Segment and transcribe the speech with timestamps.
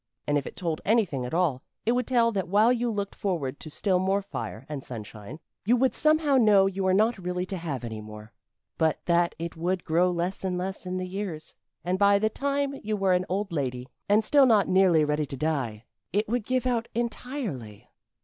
[0.25, 3.59] And if it told anything at all it would tell that while you looked forward
[3.59, 7.57] to still more fire and sunshine, you would somehow know you were not really to
[7.57, 8.33] have any more,
[8.79, 11.53] but that it would grow less and less in the years,
[11.85, 15.37] and by the time you were an old lady, and still not nearly ready to
[15.37, 17.87] die, it would give out entirely."